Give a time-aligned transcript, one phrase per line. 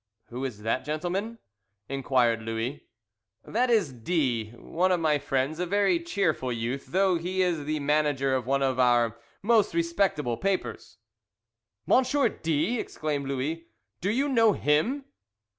[0.29, 1.37] "Who is that gentleman?"
[1.87, 2.87] inquired Louis.
[3.45, 7.79] "That is D, one of my friends; a very cheerful youth, though he is the
[7.79, 10.97] manager of one of our most respectable papers."
[11.85, 13.67] "Monsieur D!" exclaimed Louis.
[14.01, 15.03] "Do you know _him?